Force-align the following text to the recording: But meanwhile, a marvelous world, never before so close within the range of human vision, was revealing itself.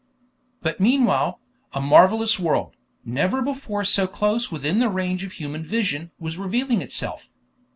But 0.63 0.79
meanwhile, 0.79 1.39
a 1.73 1.79
marvelous 1.79 2.39
world, 2.39 2.73
never 3.05 3.43
before 3.43 3.85
so 3.85 4.07
close 4.07 4.49
within 4.51 4.79
the 4.79 4.89
range 4.89 5.23
of 5.23 5.33
human 5.33 5.61
vision, 5.61 6.09
was 6.17 6.39
revealing 6.39 6.81
itself. 6.81 7.29